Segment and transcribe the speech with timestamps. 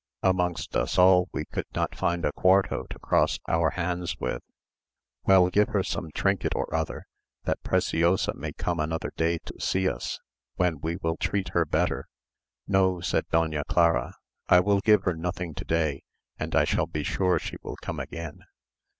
[0.23, 4.41] Amongst us all we could not find a quarto to cross our hands with."
[5.25, 7.05] "Well, give her some trinket or another,
[7.43, 10.19] that Preciosa may come another day to see us,
[10.55, 12.07] when we will treat her better."
[12.67, 14.15] "No," said Doña Clara,
[14.49, 16.01] "I will give her nothing to day,
[16.39, 18.39] and I shall be sure she will come again."